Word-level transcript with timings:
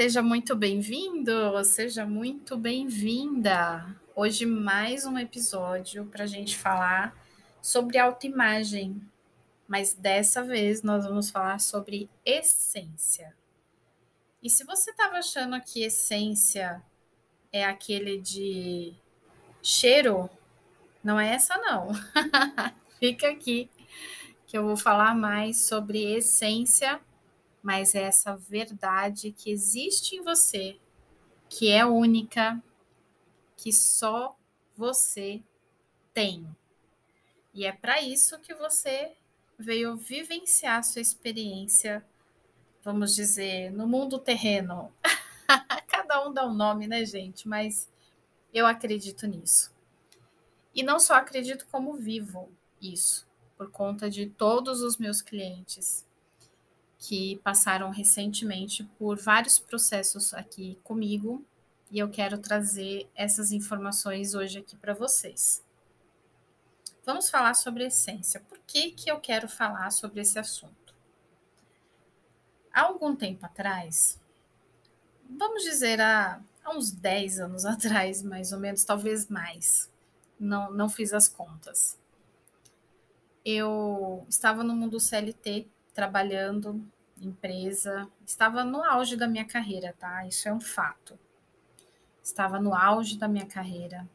Seja 0.00 0.22
muito 0.22 0.56
bem-vindo, 0.56 1.62
seja 1.62 2.06
muito 2.06 2.56
bem-vinda. 2.56 3.94
Hoje, 4.16 4.46
mais 4.46 5.04
um 5.04 5.18
episódio 5.18 6.06
para 6.06 6.24
a 6.24 6.26
gente 6.26 6.56
falar 6.56 7.14
sobre 7.60 7.98
autoimagem, 7.98 8.98
mas 9.68 9.92
dessa 9.92 10.42
vez 10.42 10.82
nós 10.82 11.04
vamos 11.04 11.28
falar 11.28 11.60
sobre 11.60 12.08
essência. 12.24 13.36
E 14.42 14.48
se 14.48 14.64
você 14.64 14.90
estava 14.90 15.18
achando 15.18 15.60
que 15.60 15.82
essência 15.82 16.82
é 17.52 17.66
aquele 17.66 18.18
de 18.18 18.94
cheiro, 19.62 20.30
não 21.04 21.20
é 21.20 21.34
essa, 21.34 21.58
não. 21.58 21.90
Fica 22.98 23.28
aqui 23.28 23.68
que 24.46 24.56
eu 24.56 24.64
vou 24.64 24.78
falar 24.78 25.14
mais 25.14 25.60
sobre 25.60 26.02
essência 26.14 26.98
mas 27.62 27.94
é 27.94 28.02
essa 28.02 28.36
verdade 28.36 29.32
que 29.32 29.50
existe 29.50 30.16
em 30.16 30.22
você, 30.22 30.78
que 31.48 31.70
é 31.70 31.84
única, 31.84 32.62
que 33.56 33.72
só 33.72 34.36
você 34.76 35.42
tem. 36.14 36.46
E 37.52 37.66
é 37.66 37.72
para 37.72 38.00
isso 38.00 38.38
que 38.38 38.54
você 38.54 39.12
veio 39.58 39.96
vivenciar 39.96 40.82
sua 40.82 41.02
experiência, 41.02 42.04
vamos 42.82 43.14
dizer, 43.14 43.70
no 43.70 43.86
mundo 43.86 44.18
terreno. 44.18 44.92
Cada 45.86 46.26
um 46.26 46.32
dá 46.32 46.46
um 46.46 46.54
nome, 46.54 46.86
né, 46.86 47.04
gente? 47.04 47.46
Mas 47.46 47.90
eu 48.54 48.66
acredito 48.66 49.26
nisso. 49.26 49.74
E 50.74 50.82
não 50.82 50.98
só 50.98 51.14
acredito, 51.14 51.66
como 51.70 51.94
vivo 51.94 52.50
isso, 52.80 53.28
por 53.56 53.70
conta 53.70 54.08
de 54.08 54.26
todos 54.26 54.80
os 54.80 54.96
meus 54.96 55.20
clientes 55.20 56.06
que 57.00 57.40
passaram 57.42 57.90
recentemente 57.90 58.84
por 58.98 59.18
vários 59.18 59.58
processos 59.58 60.34
aqui 60.34 60.78
comigo 60.84 61.42
e 61.90 61.98
eu 61.98 62.10
quero 62.10 62.38
trazer 62.38 63.10
essas 63.16 63.52
informações 63.52 64.34
hoje 64.34 64.58
aqui 64.58 64.76
para 64.76 64.92
vocês. 64.92 65.64
Vamos 67.04 67.30
falar 67.30 67.54
sobre 67.54 67.86
essência. 67.86 68.38
Por 68.40 68.58
que, 68.66 68.92
que 68.92 69.10
eu 69.10 69.18
quero 69.18 69.48
falar 69.48 69.90
sobre 69.90 70.20
esse 70.20 70.38
assunto? 70.38 70.94
Há 72.70 72.82
algum 72.82 73.16
tempo 73.16 73.46
atrás, 73.46 74.20
vamos 75.28 75.64
dizer 75.64 76.00
há, 76.00 76.40
há 76.62 76.76
uns 76.76 76.92
10 76.92 77.40
anos 77.40 77.64
atrás, 77.66 78.22
mais 78.22 78.52
ou 78.52 78.60
menos, 78.60 78.84
talvez 78.84 79.26
mais, 79.26 79.90
não, 80.38 80.70
não 80.70 80.88
fiz 80.88 81.14
as 81.14 81.26
contas. 81.28 81.98
Eu 83.42 84.24
estava 84.28 84.62
no 84.62 84.76
mundo 84.76 85.00
CLT 85.00 85.66
trabalhando 85.94 86.84
empresa, 87.20 88.08
estava 88.26 88.64
no 88.64 88.82
auge 88.82 89.16
da 89.16 89.28
minha 89.28 89.44
carreira, 89.44 89.94
tá? 89.98 90.26
Isso 90.26 90.48
é 90.48 90.52
um 90.52 90.60
fato. 90.60 91.18
Estava 92.22 92.58
no 92.58 92.74
auge 92.74 93.18
da 93.18 93.28
minha 93.28 93.46
carreira. 93.46 94.08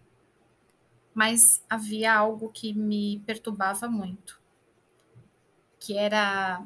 Mas 1.13 1.63
havia 1.69 2.13
algo 2.13 2.49
que 2.49 2.73
me 2.73 3.19
perturbava 3.25 3.87
muito, 3.87 4.41
que 5.79 5.97
era 5.97 6.61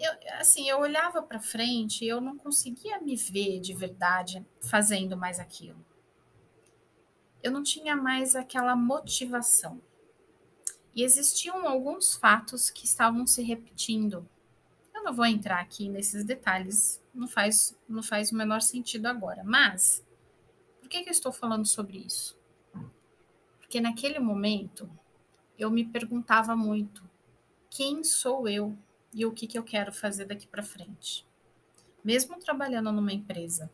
eu, 0.00 0.12
assim, 0.38 0.68
eu 0.68 0.80
olhava 0.80 1.22
para 1.22 1.38
frente 1.38 2.04
e 2.04 2.08
eu 2.08 2.22
não 2.22 2.36
conseguia 2.38 2.98
me 3.00 3.14
ver 3.14 3.60
de 3.60 3.74
verdade 3.74 4.44
fazendo 4.62 5.14
mais 5.14 5.38
aquilo. 5.38 5.84
Eu 7.42 7.52
não 7.52 7.62
tinha 7.62 7.94
mais 7.94 8.34
aquela 8.34 8.74
motivação. 8.74 9.80
E 10.94 11.02
existiam 11.02 11.66
alguns 11.68 12.14
fatos 12.14 12.70
que 12.70 12.84
estavam 12.84 13.26
se 13.26 13.42
repetindo. 13.42 14.28
Eu 14.94 15.04
não 15.04 15.14
vou 15.14 15.26
entrar 15.26 15.60
aqui 15.60 15.88
nesses 15.88 16.24
detalhes, 16.24 17.02
não 17.14 17.28
faz, 17.28 17.78
não 17.88 18.02
faz 18.02 18.32
o 18.32 18.36
menor 18.36 18.60
sentido 18.60 19.06
agora. 19.06 19.42
Mas, 19.44 20.04
por 20.80 20.88
que, 20.88 21.02
que 21.02 21.08
eu 21.08 21.12
estou 21.12 21.32
falando 21.32 21.66
sobre 21.66 21.98
isso? 21.98 22.38
Porque 23.58 23.80
naquele 23.80 24.18
momento 24.18 24.90
eu 25.56 25.70
me 25.70 25.84
perguntava 25.84 26.56
muito: 26.56 27.08
quem 27.70 28.02
sou 28.02 28.48
eu 28.48 28.76
e 29.12 29.24
o 29.24 29.32
que, 29.32 29.46
que 29.46 29.58
eu 29.58 29.62
quero 29.62 29.92
fazer 29.92 30.24
daqui 30.24 30.46
para 30.46 30.62
frente? 30.62 31.26
Mesmo 32.02 32.38
trabalhando 32.38 32.90
numa 32.90 33.12
empresa, 33.12 33.70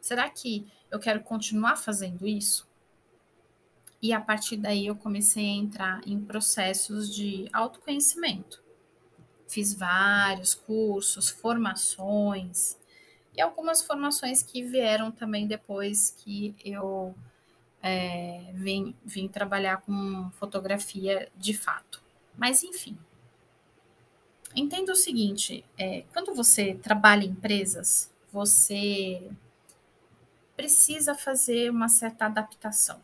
será 0.00 0.28
que 0.28 0.66
eu 0.90 0.98
quero 0.98 1.20
continuar 1.20 1.76
fazendo 1.76 2.26
isso? 2.26 2.68
E 4.00 4.12
a 4.12 4.20
partir 4.20 4.56
daí 4.56 4.86
eu 4.86 4.96
comecei 4.96 5.44
a 5.44 5.54
entrar 5.54 6.00
em 6.06 6.20
processos 6.20 7.14
de 7.14 7.48
autoconhecimento. 7.52 8.62
Fiz 9.48 9.74
vários 9.74 10.54
cursos, 10.54 11.28
formações, 11.28 12.76
e 13.36 13.40
algumas 13.40 13.82
formações 13.82 14.42
que 14.42 14.62
vieram 14.62 15.12
também 15.12 15.46
depois 15.46 16.10
que 16.10 16.54
eu 16.64 17.14
é, 17.82 18.50
vim, 18.54 18.94
vim 19.04 19.28
trabalhar 19.28 19.82
com 19.82 20.30
fotografia 20.32 21.30
de 21.36 21.52
fato. 21.52 22.02
Mas, 22.36 22.62
enfim. 22.62 22.98
Entenda 24.54 24.92
o 24.92 24.96
seguinte: 24.96 25.64
é, 25.78 26.04
quando 26.12 26.34
você 26.34 26.74
trabalha 26.74 27.24
em 27.24 27.28
empresas, 27.28 28.10
você 28.32 29.30
precisa 30.56 31.14
fazer 31.14 31.70
uma 31.70 31.88
certa 31.88 32.24
adaptação. 32.24 33.00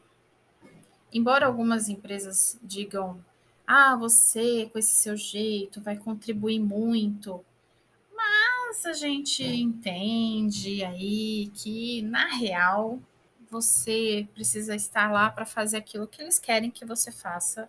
Embora 1.12 1.46
algumas 1.46 1.88
empresas 1.88 2.58
digam, 2.62 3.22
ah, 3.66 3.96
você 3.96 4.68
com 4.72 4.78
esse 4.78 4.94
seu 4.94 5.16
jeito 5.16 5.80
vai 5.80 5.96
contribuir 5.96 6.58
muito, 6.58 7.44
mas 8.14 8.86
a 8.86 8.92
gente 8.92 9.44
entende 9.44 10.82
aí 10.84 11.50
que, 11.54 12.02
na 12.02 12.26
real, 12.36 12.98
você 13.50 14.26
precisa 14.32 14.74
estar 14.74 15.12
lá 15.12 15.30
para 15.30 15.44
fazer 15.44 15.76
aquilo 15.76 16.08
que 16.08 16.22
eles 16.22 16.38
querem 16.38 16.70
que 16.70 16.86
você 16.86 17.12
faça. 17.12 17.68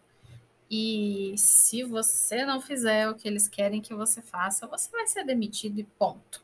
E 0.72 1.36
se 1.38 1.84
você 1.84 2.46
não 2.46 2.62
fizer 2.62 3.09
o 3.09 3.16
que 3.16 3.28
eles 3.28 3.48
querem 3.50 3.82
que 3.82 3.94
você 3.94 4.22
faça, 4.22 4.66
você 4.66 4.90
vai 4.90 5.06
ser 5.06 5.26
demitido 5.26 5.80
e 5.80 5.84
ponto. 5.84 6.42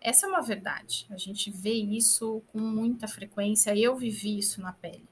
Essa 0.00 0.26
é 0.26 0.28
uma 0.28 0.42
verdade. 0.42 1.06
A 1.10 1.16
gente 1.16 1.50
vê 1.50 1.72
isso 1.72 2.42
com 2.52 2.60
muita 2.60 3.08
frequência. 3.08 3.74
Eu 3.76 3.96
vivi 3.96 4.38
isso 4.38 4.60
na 4.60 4.72
pele. 4.72 5.08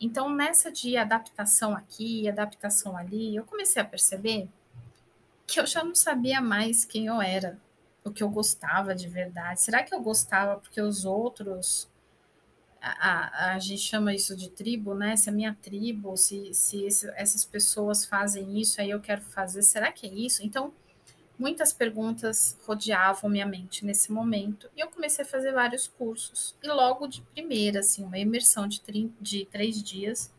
Então, 0.00 0.32
nessa 0.32 0.70
de 0.70 0.96
adaptação 0.96 1.74
aqui, 1.74 2.28
adaptação 2.28 2.96
ali, 2.96 3.34
eu 3.34 3.44
comecei 3.44 3.82
a 3.82 3.84
perceber 3.84 4.48
que 5.46 5.58
eu 5.58 5.66
já 5.66 5.82
não 5.82 5.94
sabia 5.94 6.40
mais 6.40 6.84
quem 6.84 7.06
eu 7.06 7.20
era, 7.20 7.58
o 8.04 8.10
que 8.10 8.22
eu 8.22 8.28
gostava 8.28 8.94
de 8.94 9.08
verdade. 9.08 9.60
Será 9.60 9.82
que 9.82 9.94
eu 9.94 10.00
gostava 10.00 10.60
porque 10.60 10.80
os 10.80 11.04
outros. 11.04 11.88
A, 12.80 12.90
a, 12.90 13.54
a 13.54 13.58
gente 13.58 13.82
chama 13.82 14.14
isso 14.14 14.36
de 14.36 14.50
tribo, 14.50 14.94
né? 14.94 15.16
Se 15.16 15.28
a 15.28 15.32
minha 15.32 15.56
tribo, 15.60 16.16
se, 16.16 16.54
se 16.54 16.84
esse, 16.84 17.10
essas 17.16 17.44
pessoas 17.44 18.04
fazem 18.04 18.60
isso, 18.60 18.80
aí 18.80 18.90
eu 18.90 19.00
quero 19.00 19.22
fazer. 19.22 19.62
Será 19.62 19.90
que 19.90 20.06
é 20.06 20.10
isso? 20.14 20.44
Então, 20.44 20.72
Muitas 21.38 21.72
perguntas 21.72 22.58
rodeavam 22.66 23.30
minha 23.30 23.46
mente 23.46 23.84
nesse 23.84 24.10
momento 24.10 24.68
e 24.76 24.80
eu 24.80 24.88
comecei 24.88 25.24
a 25.24 25.28
fazer 25.28 25.52
vários 25.52 25.86
cursos. 25.86 26.56
E 26.62 26.68
logo 26.68 27.06
de 27.06 27.22
primeira, 27.22 27.80
assim, 27.80 28.04
uma 28.04 28.18
imersão 28.18 28.66
de, 28.66 28.82
de 29.20 29.46
três 29.46 29.80
dias, 29.80 30.32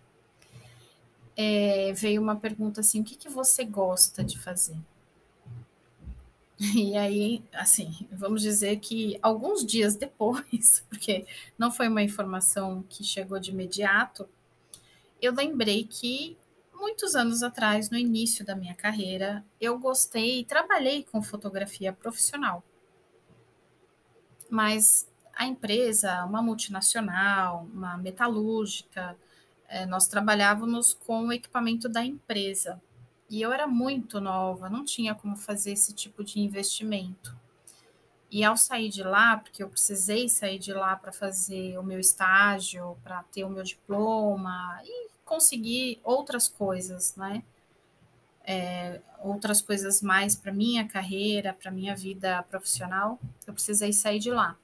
é, 1.38 1.94
veio 1.94 2.22
uma 2.22 2.36
pergunta 2.36 2.82
assim: 2.82 3.00
o 3.00 3.04
que, 3.04 3.16
que 3.16 3.30
você 3.30 3.64
gosta 3.64 4.24
de 4.24 4.38
fazer? 4.38 4.78
E 6.76 6.98
aí, 6.98 7.42
assim, 7.54 8.06
vamos 8.12 8.42
dizer 8.42 8.80
que 8.80 9.18
alguns 9.22 9.66
dias 9.66 9.96
depois, 9.96 10.84
porque 10.90 11.26
não 11.58 11.72
foi 11.72 11.88
uma 11.88 12.04
informação 12.04 12.84
que 12.90 13.02
chegou 13.02 13.40
de 13.40 13.52
imediato, 13.52 14.28
eu 15.22 15.34
lembrei 15.34 15.86
que 15.86 16.38
muitos 16.80 17.16
anos 17.16 17.44
atrás, 17.44 17.90
no 17.90 17.98
início 17.98 18.46
da 18.46 18.56
minha 18.56 18.74
carreira, 18.74 19.46
eu 19.60 19.78
gostei 19.78 20.40
e 20.40 20.46
trabalhei 20.46 21.04
com 21.04 21.22
fotografia 21.22 21.92
profissional. 21.92 22.64
Mas 24.50 25.08
a 25.36 25.46
empresa, 25.46 26.24
uma 26.26 26.42
multinacional, 26.42 27.68
uma 27.72 27.98
metalúrgica, 27.98 29.16
é, 29.68 29.86
nós 29.86 30.08
trabalhávamos 30.08 30.94
com 30.94 31.28
o 31.28 31.34
equipamento 31.34 31.88
da 31.88 32.04
empresa. 32.04 32.82
E 33.30 33.42
eu 33.42 33.52
era 33.54 33.68
muito 33.68 34.20
nova, 34.20 34.70
não 34.70 34.84
tinha 34.84 35.14
como 35.14 35.38
fazer 35.38 35.74
esse 35.74 35.94
tipo 35.94 36.24
de 36.24 36.40
investimento. 36.40 37.38
E 38.32 38.44
ao 38.44 38.58
sair 38.58 38.90
de 38.90 39.04
lá, 39.04 39.38
porque 39.38 39.62
eu 39.62 39.70
precisei 39.70 40.28
sair 40.30 40.60
de 40.60 40.74
lá 40.74 40.96
para 40.96 41.12
fazer 41.12 41.78
o 41.78 41.84
meu 41.84 42.00
estágio, 42.00 42.98
para 43.04 43.24
ter 43.24 43.44
o 43.44 43.50
meu 43.50 43.64
diploma 43.64 44.82
e 44.84 45.09
conseguir 45.30 46.00
outras 46.04 46.48
coisas, 46.48 47.16
né? 47.16 47.44
É, 48.44 49.00
outras 49.22 49.62
coisas 49.62 50.02
mais 50.02 50.36
para 50.36 50.52
minha 50.52 50.88
carreira, 50.88 51.54
para 51.54 51.70
minha 51.70 51.96
vida 51.96 52.42
profissional, 52.50 53.20
eu 53.46 53.54
precisei 53.54 53.94
sair 53.94 54.18
de 54.18 54.32
lá. 54.32 54.58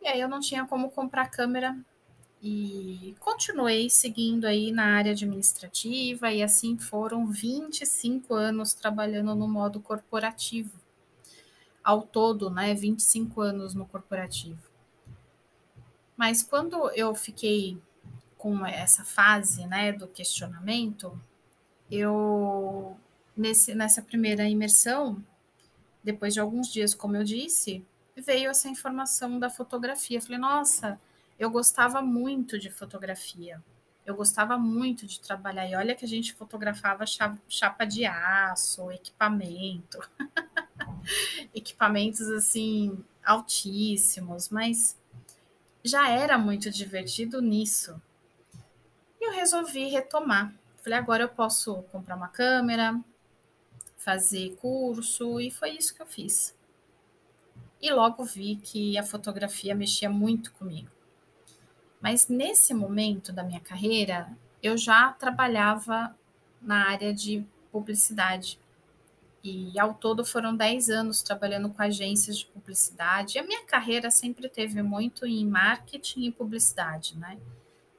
E 0.00 0.06
aí 0.06 0.20
eu 0.20 0.28
não 0.28 0.38
tinha 0.38 0.64
como 0.64 0.88
comprar 0.88 1.28
câmera 1.28 1.76
e 2.40 3.16
continuei 3.18 3.90
seguindo 3.90 4.46
aí 4.46 4.70
na 4.70 4.96
área 4.96 5.12
administrativa 5.12 6.30
e 6.30 6.42
assim 6.42 6.78
foram 6.78 7.26
25 7.26 8.34
anos 8.34 8.74
trabalhando 8.74 9.34
no 9.34 9.48
modo 9.48 9.80
corporativo. 9.80 10.80
ao 11.84 12.02
todo, 12.02 12.48
né, 12.48 12.72
25 12.74 13.40
anos 13.40 13.74
no 13.74 13.84
corporativo. 13.84 14.62
Mas 16.16 16.40
quando 16.40 16.88
eu 16.92 17.12
fiquei 17.12 17.76
com 18.42 18.66
essa 18.66 19.04
fase, 19.04 19.64
né, 19.68 19.92
do 19.92 20.08
questionamento, 20.08 21.16
eu 21.88 22.96
nesse, 23.36 23.72
nessa 23.72 24.02
primeira 24.02 24.48
imersão, 24.48 25.24
depois 26.02 26.34
de 26.34 26.40
alguns 26.40 26.66
dias, 26.66 26.92
como 26.92 27.16
eu 27.16 27.22
disse, 27.22 27.86
veio 28.16 28.50
essa 28.50 28.68
informação 28.68 29.38
da 29.38 29.48
fotografia. 29.48 30.20
Falei, 30.20 30.38
nossa, 30.38 31.00
eu 31.38 31.52
gostava 31.52 32.02
muito 32.02 32.58
de 32.58 32.68
fotografia. 32.68 33.62
Eu 34.04 34.16
gostava 34.16 34.58
muito 34.58 35.06
de 35.06 35.20
trabalhar. 35.20 35.68
E 35.68 35.76
olha 35.76 35.94
que 35.94 36.04
a 36.04 36.08
gente 36.08 36.34
fotografava 36.34 37.04
chapa 37.48 37.84
de 37.84 38.04
aço, 38.04 38.90
equipamento. 38.90 40.00
Equipamentos 41.54 42.28
assim 42.28 43.04
altíssimos, 43.24 44.48
mas 44.48 44.98
já 45.84 46.08
era 46.08 46.36
muito 46.36 46.72
divertido 46.72 47.40
nisso. 47.40 48.02
E 49.22 49.24
eu 49.24 49.30
resolvi 49.30 49.86
retomar. 49.86 50.52
Falei, 50.82 50.98
agora 50.98 51.22
eu 51.22 51.28
posso 51.28 51.84
comprar 51.92 52.16
uma 52.16 52.26
câmera, 52.26 53.00
fazer 53.96 54.56
curso, 54.56 55.40
e 55.40 55.48
foi 55.48 55.70
isso 55.70 55.94
que 55.94 56.02
eu 56.02 56.06
fiz. 56.06 56.58
E 57.80 57.88
logo 57.92 58.24
vi 58.24 58.56
que 58.56 58.98
a 58.98 59.04
fotografia 59.04 59.76
mexia 59.76 60.10
muito 60.10 60.50
comigo. 60.54 60.90
Mas 62.00 62.26
nesse 62.26 62.74
momento 62.74 63.32
da 63.32 63.44
minha 63.44 63.60
carreira, 63.60 64.36
eu 64.60 64.76
já 64.76 65.12
trabalhava 65.12 66.12
na 66.60 66.88
área 66.88 67.14
de 67.14 67.46
publicidade. 67.70 68.58
E 69.44 69.78
ao 69.78 69.94
todo 69.94 70.24
foram 70.24 70.56
10 70.56 70.90
anos 70.90 71.22
trabalhando 71.22 71.70
com 71.70 71.80
agências 71.80 72.38
de 72.38 72.46
publicidade. 72.46 73.36
E 73.36 73.40
a 73.40 73.44
minha 73.44 73.64
carreira 73.66 74.10
sempre 74.10 74.48
teve 74.48 74.82
muito 74.82 75.24
em 75.24 75.46
marketing 75.46 76.24
e 76.24 76.32
publicidade, 76.32 77.16
né? 77.16 77.38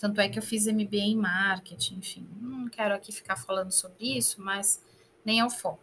Tanto 0.04 0.20
é 0.20 0.28
que 0.28 0.38
eu 0.38 0.44
fiz 0.44 0.68
MBA 0.68 0.98
em 0.98 1.16
marketing, 1.16 2.00
enfim. 2.00 2.28
Não 2.42 2.68
quero 2.68 2.94
aqui 2.94 3.10
ficar 3.10 3.38
falando 3.38 3.72
sobre 3.72 4.18
isso, 4.18 4.42
mas 4.42 4.84
nem 5.24 5.40
é 5.40 5.46
o 5.46 5.50
foco. 5.50 5.80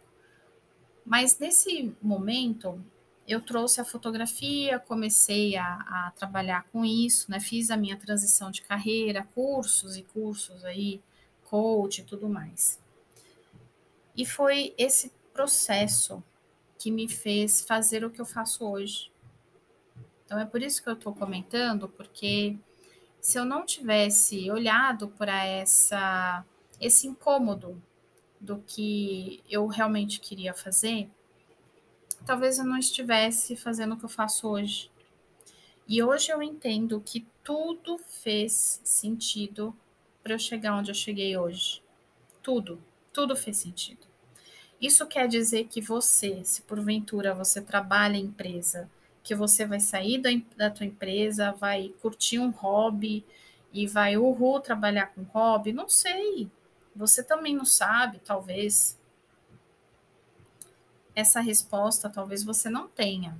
Mas 1.03 1.39
nesse 1.39 1.91
momento, 1.99 2.79
eu 3.27 3.41
trouxe 3.41 3.81
a 3.81 3.83
fotografia, 3.83 4.77
comecei 4.77 5.57
a, 5.57 5.65
a, 5.65 6.13
trabalhar 6.15 6.67
com 6.71 6.85
isso, 6.85 7.31
né? 7.31 7.39
Fiz 7.39 7.71
a 7.71 7.75
minha 7.75 7.97
transição 7.97 8.51
de 8.51 8.61
carreira, 8.61 9.27
cursos 9.33 9.97
e 9.97 10.03
cursos 10.03 10.63
aí, 10.63 11.01
coach 11.45 12.01
e 12.01 12.03
tudo 12.03 12.29
mais. 12.29 12.79
E 14.15 14.23
foi 14.23 14.75
esse 14.77 15.11
processo 15.33 16.23
que 16.77 16.91
me 16.91 17.07
fez 17.07 17.61
fazer 17.61 18.05
o 18.05 18.11
que 18.11 18.21
eu 18.21 18.25
faço 18.27 18.69
hoje. 18.69 19.11
Então 20.23 20.37
é 20.37 20.45
por 20.45 20.61
isso 20.61 20.83
que 20.83 20.89
eu 20.89 20.93
estou 20.93 21.11
comentando, 21.11 21.89
porque 21.89 22.59
se 23.21 23.37
eu 23.37 23.45
não 23.45 23.65
tivesse 23.65 24.49
olhado 24.49 25.07
para 25.09 25.45
essa 25.45 26.43
esse 26.79 27.07
incômodo 27.07 27.79
do 28.39 28.57
que 28.65 29.43
eu 29.47 29.67
realmente 29.67 30.19
queria 30.19 30.51
fazer, 30.51 31.07
talvez 32.25 32.57
eu 32.57 32.65
não 32.65 32.77
estivesse 32.77 33.55
fazendo 33.55 33.93
o 33.93 33.97
que 33.97 34.05
eu 34.05 34.09
faço 34.09 34.47
hoje. 34.47 34.89
E 35.87 36.01
hoje 36.01 36.31
eu 36.31 36.41
entendo 36.41 36.99
que 37.05 37.27
tudo 37.43 37.99
fez 37.99 38.81
sentido 38.83 39.75
para 40.23 40.33
eu 40.33 40.39
chegar 40.39 40.75
onde 40.75 40.89
eu 40.89 40.95
cheguei 40.95 41.37
hoje. 41.37 41.83
Tudo, 42.41 42.81
tudo 43.13 43.35
fez 43.35 43.57
sentido. 43.57 44.07
Isso 44.81 45.05
quer 45.05 45.27
dizer 45.27 45.67
que 45.67 45.79
você, 45.79 46.43
se 46.43 46.63
porventura 46.63 47.35
você 47.35 47.61
trabalha 47.61 48.17
em 48.17 48.23
empresa, 48.23 48.89
que 49.23 49.35
você 49.35 49.65
vai 49.65 49.79
sair 49.79 50.19
da, 50.19 50.29
da 50.57 50.69
tua 50.69 50.85
empresa, 50.85 51.51
vai 51.51 51.93
curtir 52.01 52.39
um 52.39 52.49
hobby 52.49 53.25
e 53.71 53.87
vai 53.87 54.17
uhul 54.17 54.59
trabalhar 54.59 55.07
com 55.07 55.23
hobby? 55.23 55.71
Não 55.71 55.87
sei. 55.87 56.49
Você 56.95 57.23
também 57.23 57.55
não 57.55 57.65
sabe, 57.65 58.19
talvez. 58.19 58.99
Essa 61.15 61.39
resposta 61.39 62.09
talvez 62.09 62.43
você 62.43 62.69
não 62.69 62.87
tenha. 62.87 63.37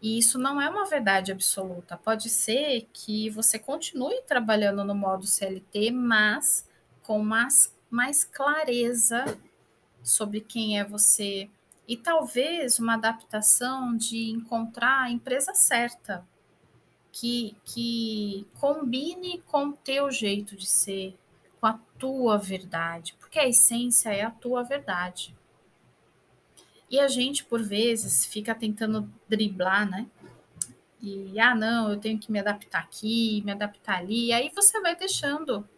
E 0.00 0.18
isso 0.18 0.36
não 0.36 0.60
é 0.60 0.68
uma 0.68 0.86
verdade 0.86 1.30
absoluta. 1.30 1.96
Pode 1.96 2.28
ser 2.28 2.88
que 2.92 3.30
você 3.30 3.58
continue 3.58 4.20
trabalhando 4.22 4.82
no 4.84 4.94
modo 4.94 5.26
CLT, 5.26 5.92
mas 5.92 6.68
com 7.02 7.22
mais, 7.22 7.72
mais 7.88 8.24
clareza 8.24 9.38
sobre 10.02 10.40
quem 10.40 10.80
é 10.80 10.84
você 10.84 11.48
e 11.86 11.96
talvez 11.96 12.78
uma 12.78 12.94
adaptação 12.94 13.96
de 13.96 14.30
encontrar 14.30 15.02
a 15.02 15.10
empresa 15.10 15.52
certa, 15.54 16.26
que, 17.10 17.54
que 17.64 18.46
combine 18.58 19.42
com 19.46 19.68
o 19.68 19.72
teu 19.72 20.10
jeito 20.10 20.56
de 20.56 20.66
ser, 20.66 21.16
com 21.60 21.66
a 21.66 21.78
tua 21.98 22.38
verdade, 22.38 23.14
porque 23.18 23.38
a 23.38 23.46
essência 23.46 24.10
é 24.10 24.22
a 24.22 24.30
tua 24.30 24.62
verdade. 24.62 25.36
E 26.90 26.98
a 26.98 27.08
gente, 27.08 27.44
por 27.44 27.62
vezes, 27.62 28.26
fica 28.26 28.54
tentando 28.54 29.10
driblar, 29.28 29.88
né? 29.88 30.06
E, 31.00 31.38
ah, 31.40 31.54
não, 31.54 31.90
eu 31.90 31.98
tenho 31.98 32.18
que 32.18 32.30
me 32.30 32.38
adaptar 32.38 32.80
aqui, 32.80 33.42
me 33.44 33.52
adaptar 33.52 33.98
ali. 33.98 34.26
E 34.26 34.32
aí 34.32 34.50
você 34.54 34.80
vai 34.80 34.94
deixando, 34.94 35.68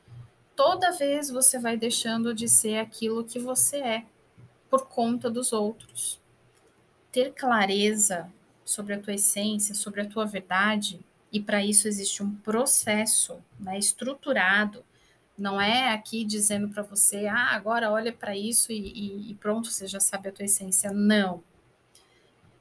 toda 0.55 0.93
vez 0.93 1.31
você 1.31 1.59
vai 1.59 1.77
deixando 1.77 2.35
de 2.35 2.49
ser 2.49 2.79
aquilo 2.79 3.25
que 3.25 3.39
você 3.39 3.79
é 3.79 4.07
por 4.75 4.89
conta 4.89 5.31
dos 5.31 5.53
outros. 5.53 6.21
Ter 7.13 7.33
clareza 7.33 8.29
sobre 8.65 8.95
a 8.95 8.99
tua 8.99 9.15
essência, 9.15 9.73
sobre 9.73 10.01
a 10.01 10.05
tua 10.05 10.27
verdade, 10.27 10.99
e 11.31 11.41
para 11.41 11.65
isso 11.65 11.87
existe 11.87 12.25
um 12.25 12.35
processo 12.35 13.39
né, 13.61 13.79
estruturado. 13.79 14.85
Não 15.39 15.61
é 15.61 15.93
aqui 15.93 16.25
dizendo 16.25 16.69
para 16.71 16.83
você, 16.83 17.29
ah, 17.29 17.55
agora 17.55 17.89
olha 17.89 18.13
para 18.13 18.37
isso 18.37 18.73
e, 18.73 19.31
e, 19.31 19.35
pronto, 19.37 19.71
você 19.71 19.87
já 19.87 20.01
sabe 20.01 20.29
a 20.29 20.33
tua 20.33 20.45
essência. 20.45 20.93
Não. 20.93 21.45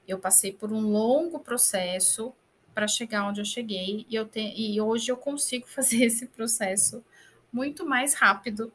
Eu 0.08 0.20
passei 0.20 0.52
por 0.52 0.72
um 0.72 0.82
longo 0.82 1.40
processo 1.40 2.32
para 2.76 2.88
chegar 2.88 3.28
onde 3.28 3.42
eu 3.42 3.46
cheguei 3.46 4.06
e, 4.08 4.14
eu 4.14 4.28
te, 4.28 4.40
e 4.40 4.80
hoje 4.80 5.12
eu 5.12 5.18
consigo 5.18 5.66
fazer 5.68 6.06
esse 6.06 6.28
processo 6.28 7.04
muito 7.52 7.84
mais 7.88 8.14
rápido 8.14 8.72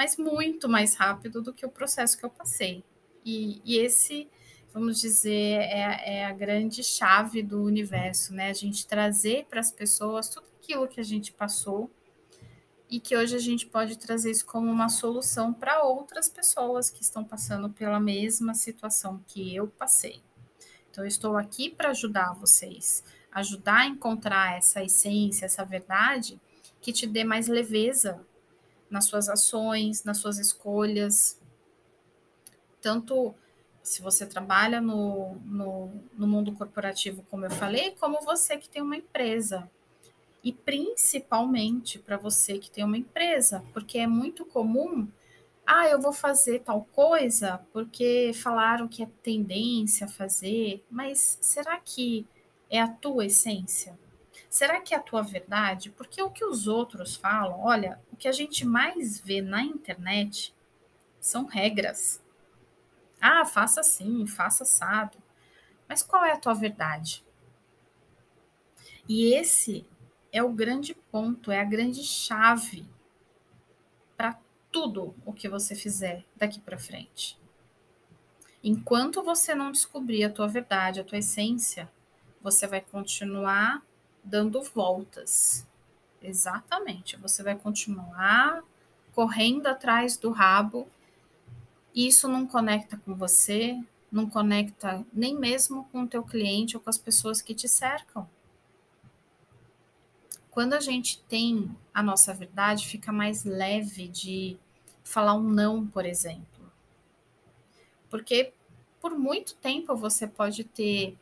mas 0.00 0.16
muito 0.16 0.66
mais 0.66 0.94
rápido 0.94 1.42
do 1.42 1.52
que 1.52 1.66
o 1.66 1.70
processo 1.70 2.16
que 2.16 2.24
eu 2.24 2.30
passei. 2.30 2.82
E, 3.22 3.60
e 3.66 3.76
esse, 3.76 4.30
vamos 4.72 4.98
dizer, 4.98 5.60
é, 5.60 6.20
é, 6.20 6.24
a 6.24 6.32
grande 6.32 6.82
chave 6.82 7.42
do 7.42 7.62
universo, 7.62 8.32
né? 8.32 8.48
A 8.48 8.54
gente 8.54 8.86
trazer 8.86 9.44
para 9.44 9.60
as 9.60 9.70
pessoas 9.70 10.30
tudo 10.30 10.46
aquilo 10.58 10.88
que 10.88 11.00
a 11.00 11.04
gente 11.04 11.32
passou 11.32 11.90
e 12.88 12.98
que 12.98 13.14
hoje 13.14 13.36
a 13.36 13.38
gente 13.38 13.66
pode 13.66 13.98
trazer 13.98 14.30
isso 14.30 14.46
como 14.46 14.70
uma 14.70 14.88
solução 14.88 15.52
para 15.52 15.82
outras 15.82 16.30
pessoas 16.30 16.88
que 16.88 17.02
estão 17.02 17.22
passando 17.22 17.68
pela 17.68 18.00
mesma 18.00 18.54
situação 18.54 19.22
que 19.26 19.54
eu 19.54 19.68
passei. 19.68 20.22
Então, 20.90 21.04
eu 21.04 21.08
estou 21.08 21.36
aqui 21.36 21.68
para 21.68 21.90
ajudar 21.90 22.32
vocês, 22.32 23.04
ajudar 23.30 23.80
a 23.80 23.86
encontrar 23.86 24.56
essa 24.56 24.82
essência, 24.82 25.44
essa 25.44 25.62
verdade 25.62 26.40
que 26.80 26.90
te 26.90 27.06
dê 27.06 27.22
mais 27.22 27.48
leveza 27.48 28.26
nas 28.90 29.06
suas 29.06 29.28
ações, 29.28 30.04
nas 30.04 30.18
suas 30.18 30.38
escolhas. 30.38 31.40
Tanto 32.80 33.34
se 33.82 34.02
você 34.02 34.26
trabalha 34.26 34.80
no, 34.80 35.36
no, 35.44 35.92
no 36.16 36.26
mundo 36.26 36.52
corporativo, 36.52 37.24
como 37.30 37.44
eu 37.44 37.50
falei, 37.50 37.92
como 37.92 38.20
você 38.22 38.56
que 38.56 38.68
tem 38.68 38.82
uma 38.82 38.96
empresa. 38.96 39.70
E 40.42 40.52
principalmente 40.52 41.98
para 41.98 42.16
você 42.16 42.58
que 42.58 42.70
tem 42.70 42.82
uma 42.82 42.96
empresa, 42.96 43.62
porque 43.72 43.98
é 43.98 44.06
muito 44.06 44.44
comum 44.44 45.08
ah, 45.72 45.88
eu 45.88 46.00
vou 46.00 46.12
fazer 46.12 46.60
tal 46.60 46.84
coisa 46.92 47.60
porque 47.72 48.32
falaram 48.34 48.88
que 48.88 49.04
é 49.04 49.08
tendência 49.22 50.04
a 50.06 50.08
fazer, 50.08 50.84
mas 50.90 51.38
será 51.40 51.78
que 51.78 52.26
é 52.68 52.80
a 52.80 52.88
tua 52.88 53.26
essência? 53.26 53.96
Será 54.50 54.80
que 54.80 54.92
é 54.92 54.96
a 54.96 55.02
tua 55.02 55.22
verdade? 55.22 55.90
Porque 55.90 56.20
o 56.20 56.28
que 56.28 56.44
os 56.44 56.66
outros 56.66 57.14
falam, 57.14 57.60
olha, 57.60 58.00
o 58.12 58.16
que 58.16 58.26
a 58.26 58.32
gente 58.32 58.66
mais 58.66 59.20
vê 59.20 59.40
na 59.40 59.62
internet 59.62 60.52
são 61.20 61.46
regras. 61.46 62.20
Ah, 63.20 63.44
faça 63.44 63.80
assim, 63.80 64.26
faça 64.26 64.64
assado. 64.64 65.16
Mas 65.88 66.02
qual 66.02 66.24
é 66.24 66.32
a 66.32 66.36
tua 66.36 66.52
verdade? 66.52 67.24
E 69.08 69.32
esse 69.34 69.86
é 70.32 70.42
o 70.42 70.52
grande 70.52 70.94
ponto, 70.94 71.52
é 71.52 71.60
a 71.60 71.64
grande 71.64 72.02
chave 72.02 72.84
para 74.16 74.36
tudo 74.72 75.14
o 75.24 75.32
que 75.32 75.48
você 75.48 75.76
fizer 75.76 76.24
daqui 76.34 76.60
para 76.60 76.76
frente. 76.76 77.38
Enquanto 78.64 79.22
você 79.22 79.54
não 79.54 79.70
descobrir 79.70 80.24
a 80.24 80.30
tua 80.30 80.48
verdade, 80.48 80.98
a 80.98 81.04
tua 81.04 81.18
essência, 81.18 81.88
você 82.42 82.66
vai 82.66 82.80
continuar 82.80 83.80
dando 84.22 84.62
voltas. 84.62 85.66
Exatamente. 86.22 87.16
Você 87.16 87.42
vai 87.42 87.56
continuar 87.56 88.62
correndo 89.14 89.66
atrás 89.66 90.16
do 90.16 90.30
rabo. 90.30 90.88
Isso 91.94 92.28
não 92.28 92.46
conecta 92.46 92.96
com 92.98 93.14
você, 93.14 93.78
não 94.10 94.28
conecta 94.28 95.04
nem 95.12 95.36
mesmo 95.36 95.84
com 95.90 96.02
o 96.02 96.08
teu 96.08 96.22
cliente 96.22 96.76
ou 96.76 96.82
com 96.82 96.90
as 96.90 96.98
pessoas 96.98 97.40
que 97.40 97.54
te 97.54 97.68
cercam. 97.68 98.28
Quando 100.50 100.74
a 100.74 100.80
gente 100.80 101.22
tem 101.22 101.74
a 101.94 102.02
nossa 102.02 102.34
verdade, 102.34 102.86
fica 102.86 103.12
mais 103.12 103.44
leve 103.44 104.08
de 104.08 104.58
falar 105.04 105.34
um 105.34 105.42
não, 105.42 105.86
por 105.86 106.04
exemplo. 106.04 106.72
Porque 108.08 108.52
por 109.00 109.16
muito 109.16 109.54
tempo 109.56 109.96
você 109.96 110.26
pode 110.26 110.64
ter 110.64 111.16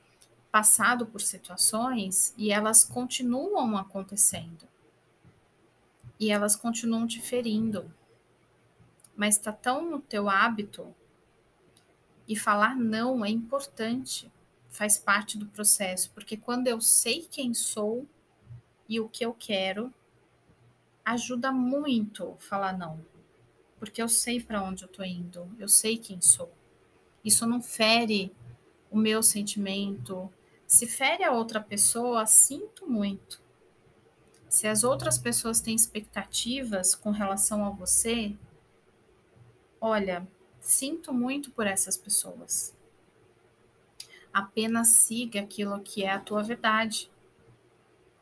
passado 0.50 1.06
por 1.06 1.20
situações 1.20 2.34
e 2.36 2.50
elas 2.50 2.84
continuam 2.84 3.76
acontecendo. 3.76 4.66
E 6.18 6.30
elas 6.30 6.56
continuam 6.56 7.06
te 7.06 7.20
ferindo. 7.20 7.92
Mas 9.16 9.36
está 9.36 9.52
tão 9.52 9.90
no 9.90 10.00
teu 10.00 10.28
hábito 10.28 10.94
e 12.26 12.36
falar 12.36 12.76
não 12.76 13.24
é 13.24 13.30
importante, 13.30 14.30
faz 14.68 14.98
parte 14.98 15.38
do 15.38 15.46
processo, 15.46 16.10
porque 16.12 16.36
quando 16.36 16.66
eu 16.68 16.80
sei 16.80 17.26
quem 17.30 17.54
sou 17.54 18.06
e 18.88 19.00
o 19.00 19.08
que 19.08 19.24
eu 19.24 19.32
quero, 19.32 19.92
ajuda 21.04 21.50
muito 21.50 22.36
falar 22.38 22.76
não. 22.76 23.00
Porque 23.78 24.02
eu 24.02 24.08
sei 24.08 24.42
para 24.42 24.62
onde 24.62 24.84
eu 24.84 24.88
tô 24.88 25.02
indo, 25.02 25.50
eu 25.58 25.68
sei 25.68 25.96
quem 25.96 26.20
sou. 26.20 26.52
Isso 27.24 27.46
não 27.46 27.62
fere 27.62 28.34
o 28.90 28.96
meu 28.96 29.22
sentimento. 29.22 30.30
Se 30.68 30.86
fere 30.86 31.24
a 31.24 31.32
outra 31.32 31.60
pessoa, 31.60 32.24
sinto 32.26 32.88
muito. 32.88 33.42
Se 34.48 34.68
as 34.68 34.84
outras 34.84 35.18
pessoas 35.18 35.60
têm 35.60 35.74
expectativas 35.74 36.94
com 36.94 37.10
relação 37.10 37.64
a 37.64 37.70
você, 37.70 38.36
olha, 39.80 40.24
Sinto 40.68 41.14
muito 41.14 41.50
por 41.50 41.66
essas 41.66 41.96
pessoas. 41.96 42.76
Apenas 44.30 44.88
siga 44.88 45.40
aquilo 45.40 45.80
que 45.80 46.04
é 46.04 46.10
a 46.10 46.20
tua 46.20 46.42
verdade. 46.42 47.10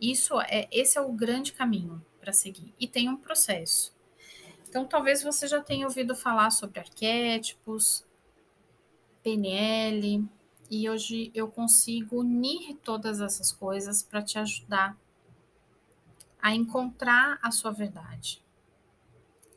Isso 0.00 0.40
é 0.42 0.68
esse 0.70 0.96
é 0.96 1.00
o 1.00 1.10
grande 1.10 1.52
caminho 1.52 2.04
para 2.20 2.32
seguir 2.32 2.72
e 2.78 2.86
tem 2.86 3.08
um 3.08 3.16
processo. 3.16 3.92
Então, 4.68 4.86
talvez 4.86 5.24
você 5.24 5.48
já 5.48 5.60
tenha 5.60 5.86
ouvido 5.86 6.14
falar 6.14 6.50
sobre 6.50 6.78
arquétipos, 6.78 8.06
PNL, 9.24 10.24
e 10.70 10.88
hoje 10.88 11.30
eu 11.34 11.48
consigo 11.48 12.20
unir 12.20 12.76
todas 12.82 13.20
essas 13.20 13.52
coisas 13.52 14.02
para 14.02 14.22
te 14.22 14.38
ajudar 14.38 14.96
a 16.40 16.54
encontrar 16.54 17.38
a 17.42 17.50
sua 17.50 17.70
verdade. 17.70 18.42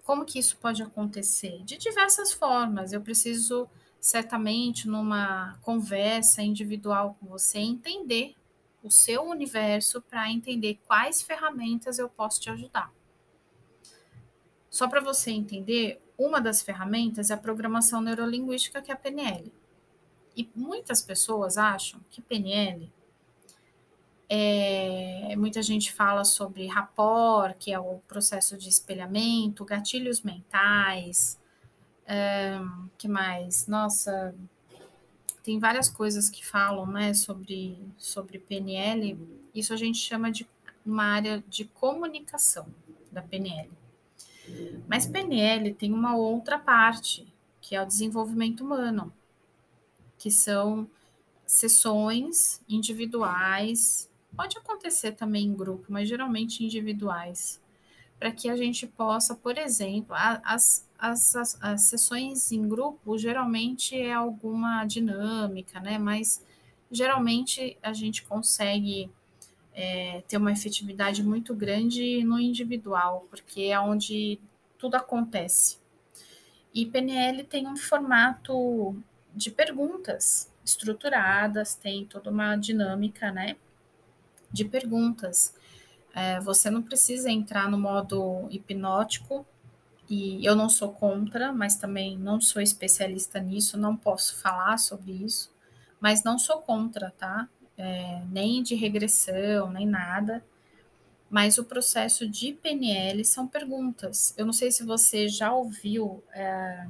Como 0.03 0.25
que 0.25 0.39
isso 0.39 0.57
pode 0.57 0.81
acontecer? 0.81 1.63
De 1.63 1.77
diversas 1.77 2.33
formas. 2.33 2.93
Eu 2.93 3.01
preciso 3.01 3.69
certamente 3.99 4.87
numa 4.87 5.59
conversa 5.61 6.41
individual 6.41 7.15
com 7.19 7.27
você 7.27 7.59
entender 7.59 8.35
o 8.81 8.89
seu 8.89 9.23
universo 9.23 10.01
para 10.01 10.31
entender 10.31 10.79
quais 10.87 11.21
ferramentas 11.21 11.99
eu 11.99 12.09
posso 12.09 12.39
te 12.39 12.49
ajudar. 12.49 12.91
Só 14.69 14.87
para 14.87 15.01
você 15.01 15.31
entender, 15.31 16.01
uma 16.17 16.39
das 16.39 16.61
ferramentas 16.61 17.29
é 17.29 17.33
a 17.33 17.37
programação 17.37 18.01
neurolinguística, 18.01 18.81
que 18.81 18.91
é 18.91 18.93
a 18.93 18.97
PNL. 18.97 19.51
E 20.35 20.49
muitas 20.55 21.01
pessoas 21.01 21.57
acham 21.57 21.99
que 22.09 22.21
PNL 22.21 22.91
é, 24.29 25.35
muita 25.35 25.61
gente 25.63 25.91
fala 25.91 26.23
sobre 26.23 26.67
rapport, 26.67 27.57
que 27.57 27.73
é 27.73 27.79
o 27.79 27.97
processo 28.07 28.55
de 28.55 28.69
espelhamento, 28.69 29.65
gatilhos 29.65 30.21
mentais, 30.21 31.39
que 32.97 33.07
mais? 33.07 33.65
Nossa, 33.67 34.35
tem 35.43 35.59
várias 35.59 35.89
coisas 35.89 36.29
que 36.29 36.45
falam, 36.45 36.85
né, 36.85 37.13
sobre, 37.13 37.79
sobre 37.97 38.37
PNL. 38.37 39.17
Isso 39.53 39.73
a 39.73 39.77
gente 39.77 39.97
chama 39.97 40.31
de 40.31 40.47
uma 40.85 41.03
área 41.03 41.43
de 41.47 41.65
comunicação 41.65 42.67
da 43.11 43.21
PNL. 43.21 43.69
Mas 44.87 45.07
PNL 45.07 45.73
tem 45.73 45.91
uma 45.91 46.15
outra 46.15 46.59
parte, 46.59 47.27
que 47.61 47.75
é 47.75 47.81
o 47.81 47.85
desenvolvimento 47.85 48.63
humano, 48.63 49.13
que 50.19 50.29
são 50.29 50.87
sessões 51.47 52.61
individuais 52.69 54.09
Pode 54.35 54.57
acontecer 54.57 55.13
também 55.13 55.45
em 55.45 55.55
grupo, 55.55 55.85
mas 55.89 56.07
geralmente 56.07 56.63
individuais, 56.63 57.61
para 58.19 58.31
que 58.31 58.49
a 58.49 58.55
gente 58.55 58.85
possa, 58.85 59.35
por 59.35 59.57
exemplo, 59.57 60.15
as, 60.15 60.87
as, 60.97 61.35
as, 61.35 61.57
as 61.61 61.81
sessões 61.83 62.51
em 62.51 62.67
grupo 62.67 63.17
geralmente 63.17 63.99
é 63.99 64.13
alguma 64.13 64.85
dinâmica, 64.85 65.79
né? 65.79 65.97
Mas 65.97 66.45
geralmente 66.91 67.77
a 67.81 67.91
gente 67.91 68.23
consegue 68.23 69.09
é, 69.73 70.21
ter 70.27 70.37
uma 70.37 70.51
efetividade 70.51 71.23
muito 71.23 71.53
grande 71.55 72.23
no 72.23 72.39
individual, 72.39 73.25
porque 73.29 73.63
é 73.63 73.79
onde 73.79 74.39
tudo 74.77 74.95
acontece. 74.95 75.79
E 76.73 76.85
PNL 76.85 77.43
tem 77.43 77.67
um 77.67 77.75
formato 77.75 78.95
de 79.39 79.49
perguntas 79.49 80.51
estruturadas, 80.65 81.73
tem 81.73 82.05
toda 82.05 82.29
uma 82.29 82.55
dinâmica, 82.55 83.31
né? 83.31 83.55
de 84.51 84.65
perguntas. 84.65 85.53
É, 86.13 86.39
você 86.39 86.69
não 86.69 86.81
precisa 86.81 87.29
entrar 87.29 87.69
no 87.69 87.77
modo 87.77 88.47
hipnótico, 88.49 89.45
e 90.09 90.43
eu 90.43 90.55
não 90.55 90.67
sou 90.67 90.91
contra, 90.91 91.53
mas 91.53 91.75
também 91.75 92.17
não 92.17 92.41
sou 92.41 92.61
especialista 92.61 93.39
nisso, 93.39 93.77
não 93.77 93.95
posso 93.95 94.41
falar 94.41 94.79
sobre 94.79 95.11
isso, 95.11 95.53
mas 95.99 96.23
não 96.23 96.39
sou 96.39 96.57
contra, 96.57 97.11
tá? 97.11 97.47
É, 97.77 98.23
nem 98.31 98.63
de 98.63 98.73
regressão, 98.73 99.71
nem 99.71 99.85
nada. 99.85 100.43
Mas 101.29 101.59
o 101.59 101.63
processo 101.63 102.27
de 102.27 102.53
PNL 102.53 103.23
são 103.23 103.47
perguntas. 103.47 104.33
Eu 104.35 104.47
não 104.47 104.53
sei 104.53 104.71
se 104.71 104.83
você 104.83 105.27
já 105.29 105.53
ouviu 105.53 106.23
é, 106.33 106.87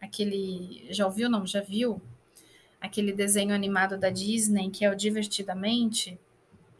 aquele. 0.00 0.86
Já 0.90 1.06
ouviu, 1.06 1.28
não? 1.28 1.46
Já 1.46 1.60
viu 1.60 2.00
aquele 2.80 3.12
desenho 3.12 3.54
animado 3.54 3.98
da 3.98 4.10
Disney 4.10 4.70
que 4.70 4.84
é 4.84 4.90
o 4.90 4.96
Divertidamente? 4.96 6.18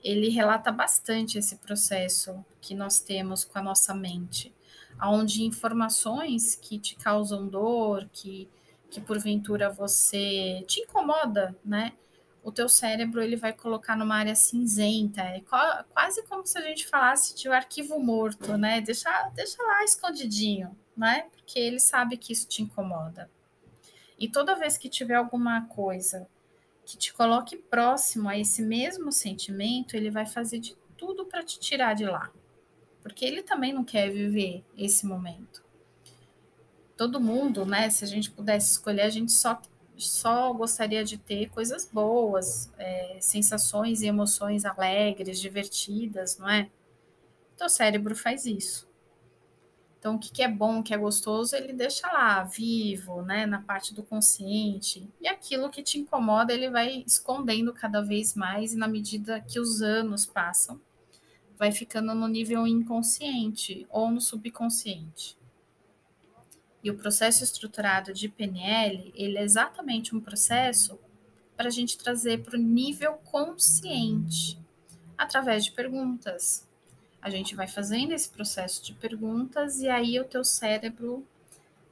ele 0.02 0.28
relata 0.28 0.72
bastante 0.72 1.38
esse 1.38 1.56
processo 1.56 2.44
que 2.60 2.74
nós 2.74 3.00
temos 3.00 3.44
com 3.44 3.58
a 3.58 3.62
nossa 3.62 3.94
mente, 3.94 4.54
onde 5.02 5.44
informações 5.44 6.54
que 6.54 6.78
te 6.78 6.96
causam 6.96 7.46
dor, 7.46 8.08
que, 8.12 8.48
que 8.90 9.00
porventura 9.00 9.70
você 9.70 10.64
te 10.66 10.80
incomoda, 10.80 11.56
né? 11.64 11.92
O 12.42 12.50
teu 12.50 12.70
cérebro 12.70 13.22
ele 13.22 13.36
vai 13.36 13.52
colocar 13.52 13.94
numa 13.94 14.16
área 14.16 14.34
cinzenta, 14.34 15.20
é 15.20 15.42
quase 15.90 16.22
como 16.26 16.46
se 16.46 16.56
a 16.56 16.62
gente 16.62 16.86
falasse 16.86 17.34
de 17.36 17.48
um 17.48 17.52
arquivo 17.52 17.98
morto, 18.00 18.56
né? 18.56 18.80
Deixa, 18.80 19.10
deixa 19.34 19.62
lá 19.62 19.84
escondidinho, 19.84 20.74
né? 20.96 21.28
Porque 21.32 21.58
ele 21.58 21.80
sabe 21.80 22.16
que 22.16 22.32
isso 22.32 22.48
te 22.48 22.62
incomoda. 22.62 23.30
E 24.18 24.28
toda 24.28 24.54
vez 24.54 24.76
que 24.76 24.88
tiver 24.88 25.14
alguma 25.14 25.66
coisa 25.66 26.28
que 26.84 26.98
te 26.98 27.12
coloque 27.12 27.56
próximo 27.56 28.28
a 28.28 28.36
esse 28.36 28.60
mesmo 28.60 29.12
sentimento, 29.12 29.94
ele 29.94 30.10
vai 30.10 30.26
fazer 30.26 30.58
de 30.58 30.76
tudo 30.96 31.24
para 31.24 31.42
te 31.42 31.58
tirar 31.58 31.94
de 31.94 32.04
lá. 32.04 32.30
Porque 33.02 33.24
ele 33.24 33.42
também 33.42 33.72
não 33.72 33.84
quer 33.84 34.10
viver 34.10 34.64
esse 34.76 35.06
momento. 35.06 35.64
Todo 36.96 37.20
mundo, 37.20 37.64
né? 37.64 37.88
Se 37.88 38.04
a 38.04 38.06
gente 38.06 38.30
pudesse 38.30 38.72
escolher, 38.72 39.02
a 39.02 39.08
gente 39.08 39.32
só, 39.32 39.62
só 39.96 40.52
gostaria 40.52 41.02
de 41.04 41.16
ter 41.16 41.48
coisas 41.48 41.88
boas, 41.90 42.70
é, 42.76 43.16
sensações 43.20 44.02
e 44.02 44.06
emoções 44.06 44.64
alegres, 44.64 45.40
divertidas, 45.40 46.36
não 46.36 46.48
é? 46.48 46.68
Então, 47.54 47.68
o 47.68 47.70
cérebro 47.70 48.14
faz 48.14 48.44
isso. 48.44 48.89
Então, 50.00 50.14
o 50.14 50.18
que, 50.18 50.32
que 50.32 50.42
é 50.42 50.48
bom, 50.48 50.80
o 50.80 50.82
que 50.82 50.94
é 50.94 50.96
gostoso, 50.96 51.54
ele 51.54 51.74
deixa 51.74 52.10
lá, 52.10 52.42
vivo, 52.42 53.20
né, 53.20 53.44
na 53.44 53.60
parte 53.60 53.92
do 53.92 54.02
consciente. 54.02 55.06
E 55.20 55.28
aquilo 55.28 55.68
que 55.68 55.82
te 55.82 55.98
incomoda, 55.98 56.54
ele 56.54 56.70
vai 56.70 57.04
escondendo 57.06 57.70
cada 57.70 58.00
vez 58.00 58.34
mais, 58.34 58.72
e 58.72 58.78
na 58.78 58.88
medida 58.88 59.42
que 59.42 59.60
os 59.60 59.82
anos 59.82 60.24
passam, 60.24 60.80
vai 61.58 61.70
ficando 61.70 62.14
no 62.14 62.26
nível 62.26 62.66
inconsciente 62.66 63.86
ou 63.90 64.10
no 64.10 64.22
subconsciente. 64.22 65.36
E 66.82 66.90
o 66.90 66.96
processo 66.96 67.44
estruturado 67.44 68.14
de 68.14 68.26
PNL, 68.26 69.12
ele 69.14 69.36
é 69.36 69.42
exatamente 69.42 70.16
um 70.16 70.20
processo 70.20 70.98
para 71.54 71.68
a 71.68 71.70
gente 71.70 71.98
trazer 71.98 72.42
para 72.42 72.56
o 72.56 72.58
nível 72.58 73.20
consciente, 73.30 74.58
através 75.18 75.66
de 75.66 75.72
perguntas, 75.72 76.66
a 77.22 77.28
gente 77.28 77.54
vai 77.54 77.66
fazendo 77.66 78.12
esse 78.12 78.28
processo 78.28 78.82
de 78.82 78.94
perguntas 78.94 79.80
e 79.80 79.88
aí 79.88 80.18
o 80.18 80.24
teu 80.24 80.42
cérebro 80.44 81.26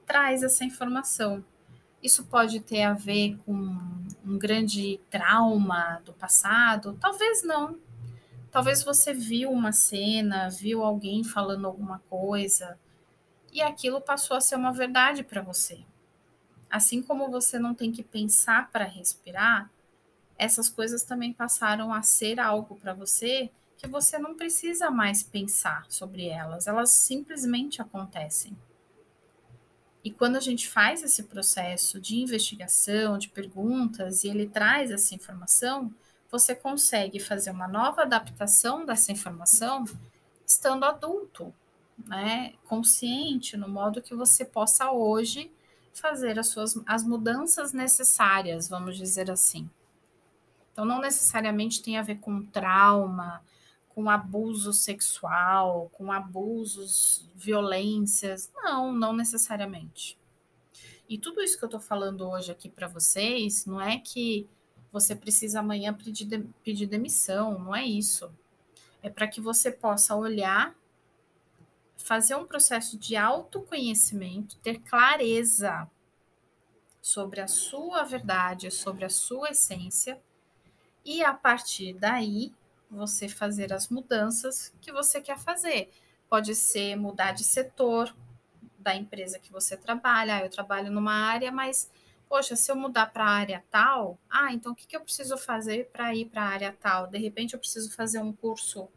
traz 0.06 0.42
essa 0.42 0.64
informação. 0.64 1.44
Isso 2.02 2.24
pode 2.24 2.60
ter 2.60 2.82
a 2.82 2.94
ver 2.94 3.36
com 3.44 3.52
um 4.24 4.38
grande 4.38 5.00
trauma 5.10 6.00
do 6.04 6.12
passado? 6.12 6.96
Talvez 7.00 7.42
não. 7.42 7.78
Talvez 8.50 8.82
você 8.82 9.12
viu 9.12 9.50
uma 9.50 9.72
cena, 9.72 10.48
viu 10.48 10.82
alguém 10.82 11.22
falando 11.22 11.66
alguma 11.66 11.98
coisa 12.08 12.78
e 13.52 13.60
aquilo 13.60 14.00
passou 14.00 14.36
a 14.36 14.40
ser 14.40 14.56
uma 14.56 14.72
verdade 14.72 15.22
para 15.22 15.42
você. 15.42 15.80
Assim 16.70 17.02
como 17.02 17.30
você 17.30 17.58
não 17.58 17.74
tem 17.74 17.92
que 17.92 18.02
pensar 18.02 18.70
para 18.70 18.84
respirar, 18.84 19.70
essas 20.38 20.68
coisas 20.68 21.02
também 21.02 21.32
passaram 21.32 21.92
a 21.92 22.02
ser 22.02 22.38
algo 22.38 22.76
para 22.76 22.94
você 22.94 23.50
que 23.78 23.86
você 23.86 24.18
não 24.18 24.34
precisa 24.34 24.90
mais 24.90 25.22
pensar 25.22 25.86
sobre 25.88 26.26
elas, 26.26 26.66
elas 26.66 26.90
simplesmente 26.90 27.80
acontecem. 27.80 28.54
E 30.04 30.10
quando 30.10 30.36
a 30.36 30.40
gente 30.40 30.68
faz 30.68 31.02
esse 31.02 31.24
processo 31.24 32.00
de 32.00 32.18
investigação, 32.18 33.16
de 33.16 33.28
perguntas, 33.28 34.24
e 34.24 34.28
ele 34.28 34.48
traz 34.48 34.90
essa 34.90 35.14
informação, 35.14 35.94
você 36.30 36.54
consegue 36.54 37.20
fazer 37.20 37.50
uma 37.50 37.68
nova 37.68 38.02
adaptação 38.02 38.84
dessa 38.84 39.12
informação 39.12 39.84
estando 40.46 40.84
adulto, 40.84 41.54
né? 42.06 42.54
Consciente 42.66 43.56
no 43.56 43.68
modo 43.68 44.02
que 44.02 44.14
você 44.14 44.44
possa 44.44 44.90
hoje 44.90 45.50
fazer 45.92 46.38
as 46.38 46.48
suas 46.48 46.80
as 46.86 47.02
mudanças 47.02 47.72
necessárias, 47.72 48.68
vamos 48.68 48.96
dizer 48.96 49.30
assim. 49.30 49.68
Então 50.72 50.84
não 50.84 51.00
necessariamente 51.00 51.82
tem 51.82 51.98
a 51.98 52.02
ver 52.02 52.16
com 52.16 52.44
trauma, 52.44 53.42
com 53.98 54.08
abuso 54.08 54.72
sexual, 54.72 55.90
com 55.92 56.12
abusos, 56.12 57.28
violências. 57.34 58.48
Não, 58.54 58.92
não 58.92 59.12
necessariamente. 59.12 60.16
E 61.08 61.18
tudo 61.18 61.42
isso 61.42 61.58
que 61.58 61.64
eu 61.64 61.66
estou 61.66 61.80
falando 61.80 62.20
hoje 62.30 62.52
aqui 62.52 62.68
para 62.68 62.86
vocês 62.86 63.66
não 63.66 63.80
é 63.80 63.98
que 63.98 64.48
você 64.92 65.16
precisa 65.16 65.58
amanhã 65.58 65.92
pedir, 65.92 66.26
de, 66.26 66.38
pedir 66.62 66.86
demissão, 66.86 67.58
não 67.58 67.74
é 67.74 67.84
isso. 67.84 68.30
É 69.02 69.10
para 69.10 69.26
que 69.26 69.40
você 69.40 69.68
possa 69.68 70.14
olhar, 70.14 70.76
fazer 71.96 72.36
um 72.36 72.46
processo 72.46 72.96
de 72.96 73.16
autoconhecimento, 73.16 74.58
ter 74.58 74.78
clareza 74.78 75.90
sobre 77.02 77.40
a 77.40 77.48
sua 77.48 78.04
verdade, 78.04 78.70
sobre 78.70 79.04
a 79.04 79.10
sua 79.10 79.50
essência, 79.50 80.22
e 81.04 81.20
a 81.20 81.34
partir 81.34 81.94
daí 81.94 82.54
você 82.90 83.28
fazer 83.28 83.72
as 83.72 83.88
mudanças 83.88 84.72
que 84.80 84.90
você 84.92 85.20
quer 85.20 85.38
fazer. 85.38 85.90
Pode 86.28 86.54
ser 86.54 86.96
mudar 86.96 87.32
de 87.32 87.44
setor 87.44 88.14
da 88.78 88.94
empresa 88.94 89.38
que 89.38 89.52
você 89.52 89.76
trabalha. 89.76 90.36
Ah, 90.36 90.40
eu 90.44 90.50
trabalho 90.50 90.90
numa 90.90 91.12
área, 91.12 91.52
mas, 91.52 91.90
poxa, 92.28 92.56
se 92.56 92.70
eu 92.70 92.76
mudar 92.76 93.12
para 93.12 93.24
a 93.24 93.30
área 93.30 93.64
tal, 93.70 94.18
ah, 94.30 94.52
então 94.52 94.72
o 94.72 94.74
que, 94.74 94.86
que 94.86 94.96
eu 94.96 95.00
preciso 95.00 95.36
fazer 95.36 95.90
para 95.92 96.14
ir 96.14 96.26
para 96.26 96.42
a 96.42 96.48
área 96.48 96.76
tal? 96.80 97.06
De 97.06 97.18
repente 97.18 97.54
eu 97.54 97.58
preciso 97.58 97.94
fazer 97.94 98.20
um 98.20 98.32
curso, 98.32 98.88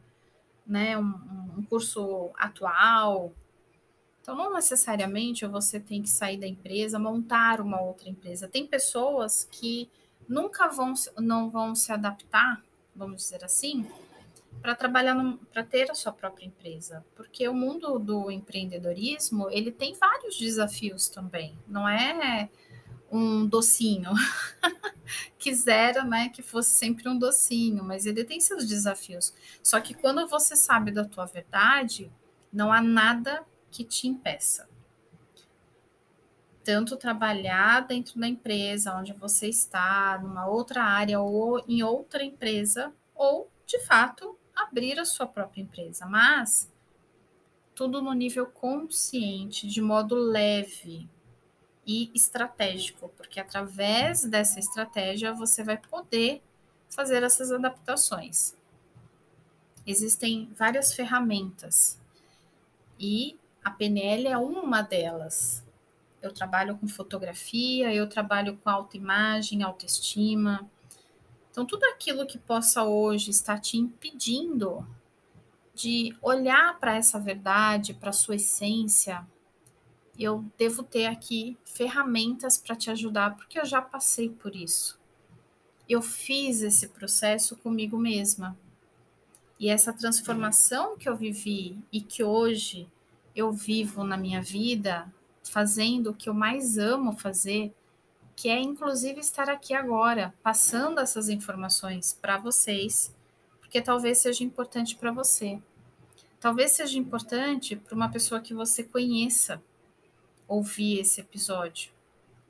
né, 0.65 0.97
um, 0.97 1.13
um 1.57 1.63
curso 1.63 2.31
atual. 2.37 3.33
Então, 4.21 4.35
não 4.35 4.53
necessariamente 4.53 5.45
você 5.47 5.79
tem 5.79 6.03
que 6.03 6.09
sair 6.09 6.37
da 6.37 6.45
empresa, 6.47 6.99
montar 6.99 7.59
uma 7.59 7.81
outra 7.81 8.07
empresa. 8.07 8.47
Tem 8.47 8.67
pessoas 8.67 9.47
que 9.51 9.89
nunca 10.29 10.67
vão, 10.67 10.93
não 11.17 11.49
vão 11.49 11.73
se 11.73 11.91
adaptar 11.91 12.61
vamos 12.95 13.23
dizer 13.23 13.43
assim, 13.43 13.85
para 14.61 14.75
trabalhar, 14.75 15.15
para 15.51 15.63
ter 15.63 15.89
a 15.89 15.95
sua 15.95 16.11
própria 16.11 16.45
empresa, 16.45 17.05
porque 17.15 17.47
o 17.47 17.53
mundo 17.53 17.97
do 17.97 18.29
empreendedorismo 18.29 19.49
ele 19.49 19.71
tem 19.71 19.95
vários 19.95 20.37
desafios 20.37 21.07
também, 21.07 21.57
não 21.67 21.87
é 21.87 22.49
um 23.11 23.45
docinho. 23.45 24.11
Quisera, 25.37 26.03
né, 26.03 26.29
que 26.29 26.41
fosse 26.41 26.71
sempre 26.71 27.09
um 27.09 27.17
docinho, 27.17 27.83
mas 27.83 28.05
ele 28.05 28.23
tem 28.23 28.39
seus 28.39 28.65
desafios. 28.65 29.33
Só 29.61 29.81
que 29.81 29.93
quando 29.93 30.25
você 30.27 30.55
sabe 30.55 30.91
da 30.91 31.03
tua 31.03 31.25
verdade, 31.25 32.09
não 32.53 32.71
há 32.71 32.81
nada 32.81 33.43
que 33.69 33.83
te 33.83 34.07
impeça. 34.07 34.69
Tanto 36.63 36.95
trabalhar 36.95 37.87
dentro 37.87 38.19
da 38.19 38.27
empresa 38.27 38.95
onde 38.95 39.13
você 39.13 39.47
está, 39.47 40.19
numa 40.21 40.47
outra 40.47 40.83
área 40.83 41.19
ou 41.19 41.63
em 41.67 41.81
outra 41.81 42.23
empresa, 42.23 42.93
ou 43.15 43.49
de 43.65 43.79
fato 43.79 44.37
abrir 44.55 44.99
a 44.99 45.05
sua 45.05 45.25
própria 45.25 45.61
empresa, 45.61 46.05
mas 46.05 46.71
tudo 47.73 48.01
no 48.01 48.13
nível 48.13 48.45
consciente, 48.45 49.67
de 49.67 49.81
modo 49.81 50.15
leve 50.15 51.09
e 51.85 52.11
estratégico, 52.13 53.09
porque 53.17 53.39
através 53.39 54.23
dessa 54.23 54.59
estratégia 54.59 55.33
você 55.33 55.63
vai 55.63 55.77
poder 55.77 56.43
fazer 56.89 57.23
essas 57.23 57.51
adaptações. 57.51 58.55
Existem 59.85 60.51
várias 60.55 60.93
ferramentas 60.93 61.99
e 62.99 63.39
a 63.63 63.71
PNL 63.71 64.27
é 64.27 64.37
uma 64.37 64.81
delas. 64.81 65.63
Eu 66.21 66.31
trabalho 66.31 66.77
com 66.77 66.87
fotografia, 66.87 67.93
eu 67.93 68.07
trabalho 68.07 68.57
com 68.57 68.69
autoimagem, 68.69 69.63
autoestima, 69.63 70.69
então, 71.51 71.65
tudo 71.65 71.83
aquilo 71.83 72.25
que 72.25 72.37
possa 72.37 72.85
hoje 72.85 73.29
estar 73.29 73.59
te 73.59 73.77
impedindo 73.77 74.87
de 75.75 76.15
olhar 76.21 76.79
para 76.79 76.95
essa 76.95 77.19
verdade, 77.19 77.93
para 77.93 78.13
sua 78.13 78.35
essência, 78.35 79.27
eu 80.17 80.45
devo 80.57 80.81
ter 80.81 81.07
aqui 81.07 81.57
ferramentas 81.65 82.57
para 82.57 82.75
te 82.75 82.89
ajudar, 82.89 83.35
porque 83.35 83.59
eu 83.59 83.65
já 83.65 83.81
passei 83.81 84.29
por 84.29 84.55
isso. 84.55 84.97
Eu 85.89 86.01
fiz 86.01 86.61
esse 86.61 86.87
processo 86.87 87.57
comigo 87.57 87.97
mesma. 87.97 88.57
E 89.59 89.69
essa 89.69 89.91
transformação 89.91 90.97
que 90.97 91.09
eu 91.09 91.17
vivi 91.17 91.77
e 91.91 91.99
que 91.99 92.23
hoje 92.23 92.87
eu 93.35 93.51
vivo 93.51 94.05
na 94.05 94.15
minha 94.15 94.41
vida, 94.41 95.13
fazendo 95.43 96.11
o 96.11 96.13
que 96.13 96.29
eu 96.29 96.33
mais 96.33 96.77
amo 96.77 97.13
fazer, 97.13 97.73
que 98.35 98.49
é 98.49 98.59
inclusive 98.59 99.19
estar 99.19 99.49
aqui 99.49 99.73
agora, 99.73 100.33
passando 100.41 100.99
essas 100.99 101.29
informações 101.29 102.17
para 102.19 102.37
vocês, 102.37 103.13
porque 103.59 103.81
talvez 103.81 104.19
seja 104.19 104.43
importante 104.43 104.95
para 104.95 105.11
você. 105.11 105.61
Talvez 106.39 106.71
seja 106.71 106.97
importante 106.97 107.75
para 107.75 107.95
uma 107.95 108.09
pessoa 108.09 108.41
que 108.41 108.53
você 108.53 108.83
conheça 108.83 109.61
ouvir 110.47 110.99
esse 110.99 111.21
episódio. 111.21 111.91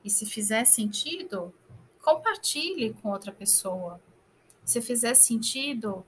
E 0.04 0.10
se 0.10 0.25
fizer 0.25 0.65
sentido, 0.65 1.54
compartilhe 2.01 2.93
com 2.93 3.10
outra 3.10 3.32
pessoa. 3.32 4.01
Se 4.63 4.82
fizer 4.82 5.13
sentido, 5.13 6.06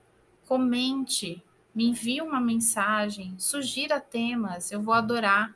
comente, 0.47 1.43
me 1.75 1.89
envie 1.89 2.21
uma 2.21 2.39
mensagem, 2.39 3.35
sugira 3.37 3.99
temas, 3.99 4.71
eu 4.71 4.81
vou 4.81 4.93
adorar 4.93 5.55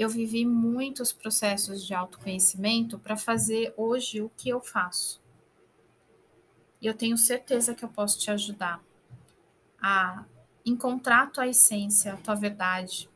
eu 0.00 0.08
vivi 0.08 0.46
muitos 0.46 1.12
processos 1.12 1.86
de 1.86 1.92
autoconhecimento 1.92 2.98
para 2.98 3.18
fazer 3.18 3.74
hoje 3.76 4.22
o 4.22 4.30
que 4.30 4.48
eu 4.48 4.58
faço. 4.58 5.20
E 6.80 6.86
eu 6.86 6.94
tenho 6.94 7.18
certeza 7.18 7.74
que 7.74 7.84
eu 7.84 7.88
posso 7.90 8.18
te 8.18 8.30
ajudar 8.30 8.82
a 9.78 10.24
encontrar 10.64 11.24
a 11.24 11.26
tua 11.26 11.48
essência, 11.48 12.14
a 12.14 12.16
tua 12.16 12.34
verdade 12.34 13.10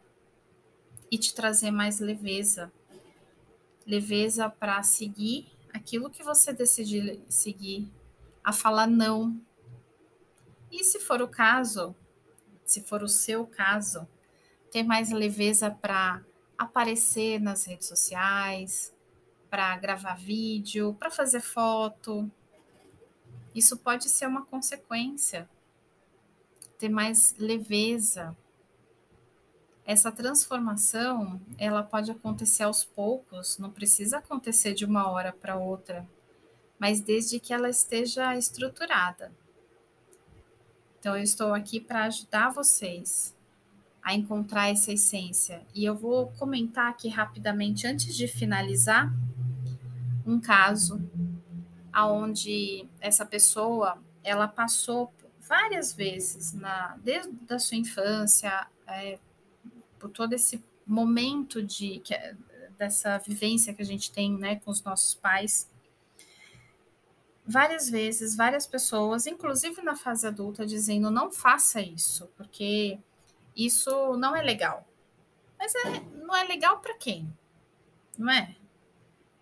e 1.10 1.16
te 1.16 1.34
trazer 1.34 1.70
mais 1.70 2.00
leveza. 2.00 2.70
Leveza 3.86 4.50
para 4.50 4.82
seguir 4.82 5.50
aquilo 5.72 6.10
que 6.10 6.22
você 6.22 6.52
decidir 6.52 7.18
seguir, 7.30 7.90
a 8.44 8.52
falar 8.52 8.86
não. 8.86 9.40
E 10.70 10.84
se 10.84 11.00
for 11.00 11.22
o 11.22 11.28
caso, 11.28 11.96
se 12.62 12.82
for 12.82 13.02
o 13.02 13.08
seu 13.08 13.46
caso, 13.46 14.06
ter 14.70 14.82
mais 14.82 15.10
leveza 15.10 15.70
para 15.70 16.22
aparecer 16.58 17.40
nas 17.40 17.64
redes 17.64 17.88
sociais, 17.88 18.92
para 19.50 19.76
gravar 19.76 20.16
vídeo, 20.16 20.94
para 20.94 21.10
fazer 21.10 21.40
foto. 21.40 22.30
Isso 23.54 23.76
pode 23.76 24.08
ser 24.08 24.26
uma 24.26 24.44
consequência. 24.44 25.48
Ter 26.78 26.88
mais 26.88 27.34
leveza. 27.38 28.36
Essa 29.86 30.10
transformação, 30.10 31.40
ela 31.58 31.82
pode 31.82 32.10
acontecer 32.10 32.62
aos 32.62 32.84
poucos, 32.84 33.58
não 33.58 33.70
precisa 33.70 34.18
acontecer 34.18 34.74
de 34.74 34.84
uma 34.84 35.10
hora 35.10 35.32
para 35.32 35.56
outra, 35.56 36.08
mas 36.78 37.00
desde 37.00 37.38
que 37.38 37.52
ela 37.52 37.68
esteja 37.68 38.36
estruturada. 38.36 39.30
Então, 40.98 41.16
eu 41.16 41.22
estou 41.22 41.52
aqui 41.52 41.78
para 41.78 42.04
ajudar 42.04 42.48
vocês 42.48 43.34
a 44.04 44.14
encontrar 44.14 44.68
essa 44.68 44.92
essência. 44.92 45.62
E 45.74 45.82
eu 45.82 45.96
vou 45.96 46.26
comentar 46.32 46.90
aqui 46.90 47.08
rapidamente, 47.08 47.86
antes 47.86 48.14
de 48.14 48.28
finalizar, 48.28 49.10
um 50.26 50.38
caso 50.38 51.00
aonde 51.90 52.86
essa 53.00 53.24
pessoa 53.24 53.98
ela 54.22 54.46
passou 54.46 55.12
várias 55.40 55.92
vezes 55.92 56.52
na 56.52 56.96
desde 57.02 57.30
a 57.48 57.58
sua 57.58 57.76
infância 57.76 58.66
é, 58.86 59.18
por 59.98 60.10
todo 60.10 60.32
esse 60.32 60.62
momento 60.86 61.62
de 61.62 62.00
que, 62.00 62.14
é, 62.14 62.34
dessa 62.78 63.18
vivência 63.18 63.72
que 63.72 63.82
a 63.82 63.84
gente 63.84 64.10
tem 64.10 64.36
né, 64.36 64.56
com 64.56 64.70
os 64.70 64.82
nossos 64.82 65.14
pais 65.14 65.70
várias 67.46 67.88
vezes 67.88 68.34
várias 68.34 68.66
pessoas 68.66 69.26
inclusive 69.26 69.82
na 69.82 69.94
fase 69.94 70.26
adulta 70.26 70.66
dizendo 70.66 71.10
não 71.10 71.30
faça 71.30 71.80
isso 71.80 72.28
porque 72.36 72.98
isso 73.56 74.16
não 74.16 74.34
é 74.34 74.42
legal. 74.42 74.86
Mas 75.58 75.74
é, 75.74 76.00
não 76.16 76.34
é 76.34 76.44
legal 76.44 76.80
para 76.80 76.94
quem? 76.94 77.32
Não 78.18 78.30
é? 78.30 78.54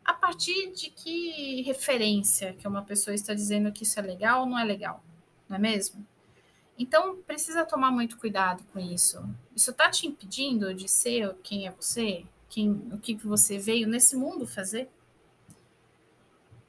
A 0.04 0.12
partir 0.12 0.72
de 0.72 0.90
que 0.90 1.62
referência 1.62 2.54
que 2.54 2.66
uma 2.66 2.82
pessoa 2.82 3.14
está 3.14 3.34
dizendo 3.34 3.72
que 3.72 3.84
isso 3.84 3.98
é 3.98 4.02
legal 4.02 4.40
ou 4.40 4.46
não 4.46 4.58
é 4.58 4.64
legal, 4.64 5.02
não 5.48 5.56
é 5.56 5.58
mesmo? 5.58 6.06
Então, 6.78 7.16
precisa 7.22 7.64
tomar 7.64 7.90
muito 7.90 8.18
cuidado 8.18 8.64
com 8.72 8.78
isso. 8.78 9.22
Isso 9.54 9.70
está 9.70 9.90
te 9.90 10.06
impedindo 10.06 10.74
de 10.74 10.88
ser 10.88 11.34
quem 11.42 11.66
é 11.66 11.70
você? 11.70 12.24
Quem, 12.48 12.70
o 12.92 12.98
que 12.98 13.14
você 13.14 13.58
veio 13.58 13.86
nesse 13.86 14.16
mundo 14.16 14.46
fazer? 14.46 14.90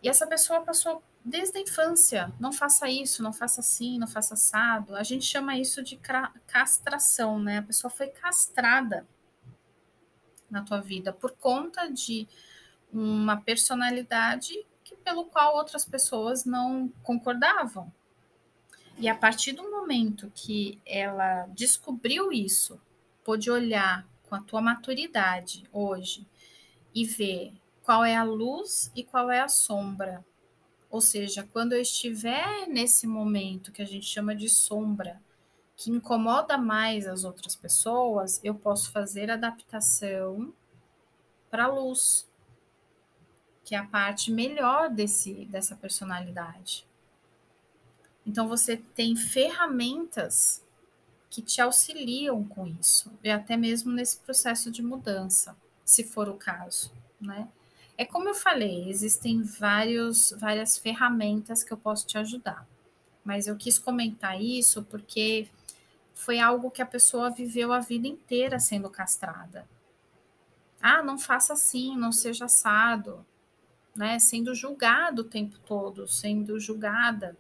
E 0.02 0.10
essa 0.10 0.28
pessoa 0.28 0.62
passou 0.62 1.02
desde 1.24 1.58
a 1.58 1.62
infância. 1.62 2.34
Não 2.40 2.52
faça 2.52 2.90
isso, 2.90 3.24
não 3.24 3.32
faça 3.32 3.62
assim, 3.62 3.98
não 3.98 4.08
faça 4.08 4.34
assado. 4.34 4.96
A 4.96 5.04
gente 5.04 5.26
chama 5.26 5.58
isso 5.58 5.82
de 5.82 6.00
castração, 6.48 7.40
né? 7.40 7.60
A 7.60 7.64
pessoa 7.64 7.90
foi 7.90 8.08
castrada 8.08 9.08
na 10.50 10.62
tua 10.62 10.82
vida 10.82 11.12
por 11.14 11.32
conta 11.32 11.92
de 11.92 12.28
uma 12.92 13.38
personalidade 13.38 14.54
que, 14.84 14.96
pelo 14.96 15.26
qual 15.26 15.56
outras 15.56 15.86
pessoas 15.86 16.46
não 16.46 16.90
concordavam. 17.02 17.92
E 19.00 19.10
a 19.10 19.16
partir 19.16 19.54
do 19.54 19.72
momento 19.72 20.32
que 20.36 20.80
ela 20.86 21.48
descobriu 21.48 22.32
isso, 22.32 22.80
pôde 23.24 23.50
olhar 23.50 24.08
com 24.24 24.36
a 24.36 24.42
tua 24.42 24.62
maturidade 24.62 25.64
hoje 25.72 26.28
e 26.94 27.04
ver 27.04 27.54
qual 27.82 28.06
é 28.06 28.16
a 28.16 28.24
luz 28.24 28.92
e 28.96 29.04
qual 29.04 29.32
é 29.32 29.42
a 29.42 29.48
sombra. 29.48 30.24
Ou 30.94 31.02
seja, 31.02 31.42
quando 31.52 31.74
eu 31.74 31.82
estiver 31.82 32.68
nesse 32.68 33.08
momento 33.08 33.72
que 33.72 33.82
a 33.82 33.86
gente 33.86 34.06
chama 34.06 34.36
de 34.36 34.48
sombra, 34.48 35.20
que 35.76 35.90
incomoda 35.90 36.56
mais 36.56 37.08
as 37.08 37.24
outras 37.24 37.56
pessoas, 37.56 38.40
eu 38.44 38.54
posso 38.54 38.92
fazer 38.92 39.32
adaptação 39.32 40.54
para 41.50 41.64
a 41.64 41.68
luz, 41.68 42.30
que 43.66 43.74
é 43.74 43.80
a 43.80 43.88
parte 43.88 44.30
melhor 44.30 44.88
desse, 44.88 45.46
dessa 45.46 45.76
personalidade. 45.76 46.86
Então 48.24 48.48
você 48.48 48.78
tem 48.78 49.16
ferramentas 49.16 50.64
que 51.28 51.42
te 51.42 51.60
auxiliam 51.60 52.44
com 52.44 52.68
isso, 52.68 53.12
e 53.24 53.32
até 53.32 53.58
mesmo 53.58 53.92
nesse 53.92 54.18
processo 54.18 54.70
de 54.70 54.84
mudança, 54.84 55.58
se 55.84 56.04
for 56.04 56.30
o 56.30 56.36
caso, 56.36 56.94
né? 57.20 57.50
É 57.96 58.06
como 58.06 58.28
eu 58.28 58.34
falei, 58.34 58.90
existem 58.90 59.44
vários, 59.44 60.34
várias 60.40 60.78
ferramentas 60.78 61.64
que 61.64 61.72
eu 61.72 61.78
posso 61.78 62.08
te 62.08 62.18
ajudar. 62.18 62.68
Mas 63.24 63.48
eu 63.48 63.56
quis 63.56 63.78
comentar 63.78 64.42
isso 64.42 64.84
porque 64.84 65.48
foi 66.14 66.40
algo 66.40 66.72
que 66.72 66.82
a 66.82 66.88
pessoa 66.88 67.30
viveu 67.30 67.72
a 67.72 67.80
vida 67.80 68.08
inteira 68.08 68.60
sendo 68.60 68.90
castrada. 68.90 69.68
Ah, 70.82 71.04
não 71.04 71.20
faça 71.20 71.54
assim, 71.54 71.96
não 71.96 72.12
seja 72.12 72.46
assado, 72.46 73.26
né? 73.96 74.20
Sendo 74.20 74.56
julgado 74.56 75.22
o 75.22 75.26
tempo 75.26 75.58
todo, 75.60 76.08
sendo 76.08 76.60
julgada. 76.60 77.38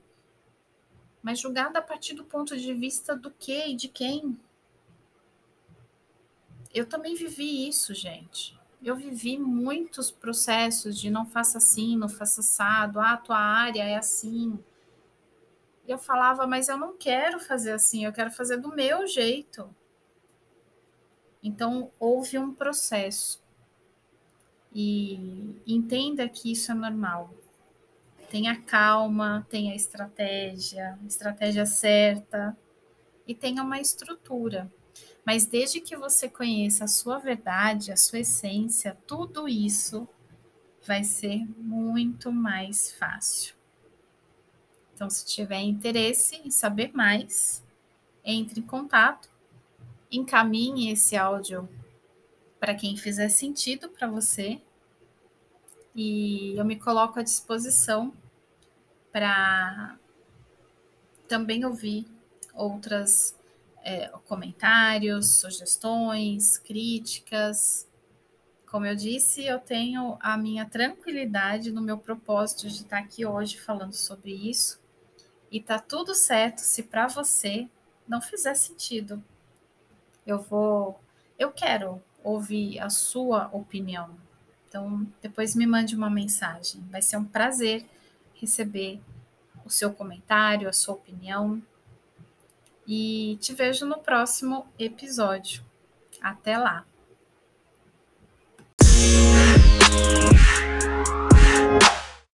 Mas 1.22 1.40
julgada 1.40 1.80
a 1.80 1.82
partir 1.82 2.14
do 2.14 2.24
ponto 2.24 2.56
de 2.56 2.74
vista 2.74 3.16
do 3.16 3.32
que 3.32 3.70
e 3.70 3.76
de 3.76 3.88
quem? 3.88 4.40
Eu 6.74 6.86
também 6.86 7.16
vivi 7.16 7.68
isso, 7.68 7.94
gente 7.94 8.63
eu 8.84 8.96
vivi 8.96 9.38
muitos 9.38 10.12
processos 10.12 11.00
de 11.00 11.10
não 11.10 11.26
faça 11.26 11.58
assim, 11.58 11.98
não 11.98 12.10
faça 12.10 12.42
assado, 12.42 13.00
ah, 13.00 13.18
tua 13.18 13.38
área 13.38 13.84
é 13.84 13.96
assim. 13.96 14.60
Eu 15.88 15.98
falava, 15.98 16.46
mas 16.46 16.68
eu 16.68 16.78
não 16.78 16.96
quero 16.98 17.40
fazer 17.40 17.74
assim, 17.74 18.06
eu 18.06 18.14
quero 18.14 18.32
fazer 18.32 18.58
do 18.58 18.74
meu 18.76 19.08
jeito. 19.08 19.74
Então, 21.42 21.92
houve 22.00 22.38
um 22.38 22.54
processo. 22.54 23.42
E 24.74 25.62
entenda 25.68 26.28
que 26.28 26.52
isso 26.52 26.72
é 26.72 26.76
normal. 26.76 27.34
Tenha 28.30 28.60
calma, 28.62 29.46
tenha 29.50 29.76
estratégia, 29.76 30.98
estratégia 31.06 31.66
certa 31.66 32.58
e 33.28 33.36
tenha 33.36 33.62
uma 33.62 33.80
estrutura. 33.80 34.72
Mas 35.26 35.46
desde 35.46 35.80
que 35.80 35.96
você 35.96 36.28
conheça 36.28 36.84
a 36.84 36.88
sua 36.88 37.18
verdade, 37.18 37.92
a 37.92 37.98
sua 37.98 38.20
essência, 38.20 38.98
tudo 39.08 39.48
isso 39.48 40.08
vai 40.86 41.04
ser 41.04 41.46
muito 41.58 42.32
mais 42.32 42.92
fácil. 42.92 43.56
Então, 44.94 45.10
se 45.10 45.26
tiver 45.26 45.62
interesse 45.62 46.36
em 46.46 46.52
saber 46.52 46.92
mais, 46.94 47.64
entre 48.24 48.60
em 48.60 48.64
contato, 48.64 49.30
encaminhe 50.12 50.92
esse 50.92 51.16
áudio 51.16 51.68
para 52.60 52.76
quem 52.76 52.96
fizer 52.96 53.30
sentido 53.30 53.90
para 53.90 54.08
você 54.08 54.62
e 55.96 56.56
eu 56.58 56.66
me 56.66 56.76
coloco 56.80 57.20
à 57.20 57.24
disposição 57.24 58.14
para 59.12 59.98
também 61.28 61.66
ouvir 61.66 62.08
outras 62.54 63.36
é, 63.84 64.08
comentários, 64.26 65.36
sugestões, 65.36 66.58
críticas. 66.58 67.88
Como 68.66 68.86
eu 68.86 68.96
disse, 68.96 69.46
eu 69.46 69.60
tenho 69.60 70.18
a 70.20 70.38
minha 70.38 70.66
tranquilidade 70.66 71.72
no 71.72 71.82
meu 71.82 71.98
propósito 71.98 72.68
de 72.68 72.82
estar 72.82 72.98
aqui 72.98 73.26
hoje 73.26 73.60
falando 73.60 73.94
sobre 73.94 74.32
isso. 74.32 74.82
E 75.52 75.62
tá 75.62 75.78
tudo 75.78 76.16
certo 76.16 76.60
se 76.60 76.82
para 76.82 77.08
você 77.08 77.70
não 78.08 78.20
fizer 78.20 78.56
sentido. 78.56 79.24
Eu 80.26 80.40
vou, 80.42 81.00
eu 81.38 81.52
quero 81.52 82.02
ouvir 82.24 82.80
a 82.80 82.90
sua 82.90 83.50
opinião. 83.52 84.10
Então, 84.68 85.06
depois 85.22 85.56
me 85.56 85.68
mande 85.68 85.96
uma 85.96 86.10
mensagem. 86.10 86.82
Vai 86.90 87.02
ser 87.02 87.18
um 87.18 87.26
prazer 87.26 87.86
receber 88.34 89.00
o 89.64 89.70
seu 89.70 89.94
comentário, 89.94 90.68
a 90.68 90.74
sua 90.74 90.96
opinião. 90.96 91.62
E 92.88 93.38
te 93.40 93.54
vejo 93.54 93.86
no 93.86 94.00
próximo 94.00 94.68
episódio. 94.78 95.64
Até 96.22 96.58
lá! 96.58 96.86